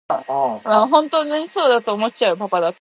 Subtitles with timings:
[0.01, 0.01] 人老心無老